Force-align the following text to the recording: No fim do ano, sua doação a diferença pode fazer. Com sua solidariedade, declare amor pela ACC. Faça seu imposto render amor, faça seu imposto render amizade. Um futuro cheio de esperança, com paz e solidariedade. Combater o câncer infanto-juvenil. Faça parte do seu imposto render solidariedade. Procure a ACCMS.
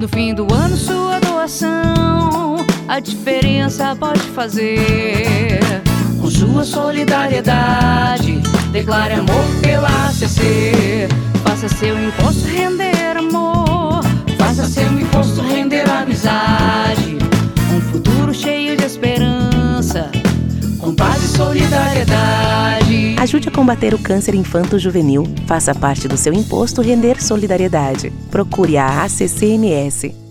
No 0.00 0.08
fim 0.08 0.32
do 0.32 0.46
ano, 0.50 0.78
sua 0.78 1.20
doação 1.20 2.56
a 2.88 3.00
diferença 3.00 3.94
pode 3.94 4.22
fazer. 4.30 5.60
Com 6.18 6.30
sua 6.30 6.64
solidariedade, 6.64 8.40
declare 8.72 9.12
amor 9.12 9.44
pela 9.60 9.88
ACC. 10.06 11.06
Faça 11.44 11.68
seu 11.68 12.02
imposto 12.02 12.48
render 12.48 13.18
amor, 13.18 14.02
faça 14.38 14.66
seu 14.66 14.90
imposto 14.90 15.42
render 15.42 15.84
amizade. 15.90 17.18
Um 17.70 17.80
futuro 17.92 18.32
cheio 18.32 18.78
de 18.78 18.84
esperança, 18.84 20.10
com 20.78 20.94
paz 20.94 21.22
e 21.22 21.28
solidariedade. 21.36 22.69
Combater 23.54 23.94
o 23.94 23.98
câncer 23.98 24.34
infanto-juvenil. 24.34 25.24
Faça 25.46 25.74
parte 25.74 26.06
do 26.06 26.16
seu 26.16 26.32
imposto 26.32 26.80
render 26.80 27.20
solidariedade. 27.20 28.12
Procure 28.30 28.78
a 28.78 29.04
ACCMS. 29.04 30.29